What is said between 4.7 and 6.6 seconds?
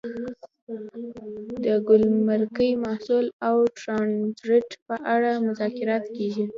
په اړه مذاکرات کیږي